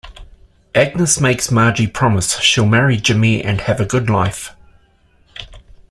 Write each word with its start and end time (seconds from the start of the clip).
Agnes 0.73 1.21
makes 1.21 1.51
Margy 1.51 1.85
promise 1.85 2.39
she'll 2.39 2.65
marry 2.65 2.97
Jimmy 2.97 3.43
and 3.43 3.61
have 3.61 3.79
a 3.79 3.85
good 3.85 4.09
life. 4.09 4.51